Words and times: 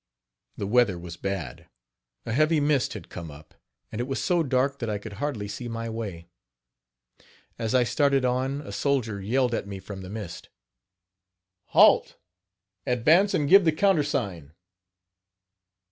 The 0.57 0.65
weather 0.65 0.97
was 0.97 1.15
bad, 1.15 1.69
a 2.25 2.33
heavy 2.33 2.59
mist 2.59 2.93
had 2.93 3.07
come 3.07 3.29
up, 3.29 3.53
and 3.91 4.01
it 4.01 4.05
was 4.07 4.19
so 4.19 4.41
dark 4.41 4.79
that 4.79 4.89
I 4.89 4.97
could 4.97 5.13
hardly 5.21 5.47
see 5.47 5.67
my 5.67 5.91
way. 5.91 6.25
As 7.59 7.75
I 7.75 7.83
started 7.83 8.25
on, 8.25 8.61
a 8.61 8.71
soldier 8.71 9.21
yelled 9.21 9.53
at 9.53 9.67
me 9.67 9.77
from 9.77 10.01
the 10.01 10.09
mist: 10.09 10.49
"Halt! 11.65 12.17
advance 12.87 13.35
and 13.35 13.47
give 13.47 13.63
the 13.63 13.71
countersign. 13.71 14.55